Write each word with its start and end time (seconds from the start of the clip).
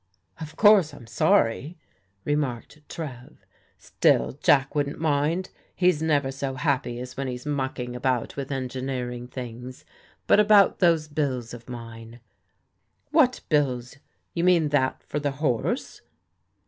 "Of 0.41 0.55
course 0.55 0.95
I'm 0.95 1.05
sorry," 1.05 1.77
remarked 2.25 2.79
Trev;" 2.89 3.45
still 3.77 4.31
Jack 4.41 4.73
wouldn't 4.73 4.97
mind. 4.99 5.51
He's 5.75 6.01
never 6.01 6.31
so 6.31 6.55
happy 6.55 6.99
as 6.99 7.15
when 7.15 7.27
he's 7.27 7.45
mucking 7.45 7.95
about 7.95 8.35
with 8.35 8.51
engineering 8.51 9.27
things. 9.27 9.85
But 10.25 10.39
about 10.39 10.79
those 10.79 11.07
bills 11.07 11.53
of 11.53 11.69
mine?"" 11.69 12.19
What 13.11 13.41
bills? 13.47 13.97
You 14.33 14.43
mean 14.43 14.69
that 14.69 15.03
for 15.03 15.19
the 15.19 15.33
horse 15.33 16.01